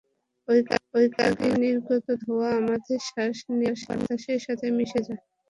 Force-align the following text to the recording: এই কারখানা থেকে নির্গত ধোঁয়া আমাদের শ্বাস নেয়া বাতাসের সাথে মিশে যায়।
এই 0.47 0.61
কারখানা 0.67 1.07
থেকে 1.31 1.57
নির্গত 1.63 2.05
ধোঁয়া 2.23 2.49
আমাদের 2.59 2.99
শ্বাস 3.07 3.37
নেয়া 3.51 3.73
বাতাসের 3.89 4.39
সাথে 4.45 4.65
মিশে 4.77 5.01
যায়। 5.07 5.21